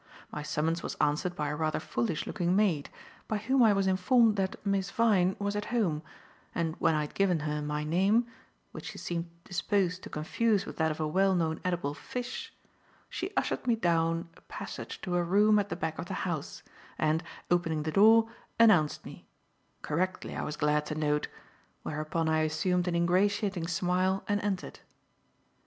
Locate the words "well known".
11.07-11.61